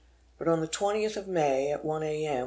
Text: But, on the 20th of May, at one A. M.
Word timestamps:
But, 0.39 0.47
on 0.47 0.61
the 0.61 0.67
20th 0.67 1.15
of 1.15 1.27
May, 1.27 1.71
at 1.71 1.85
one 1.85 2.01
A. 2.01 2.25
M. 2.25 2.39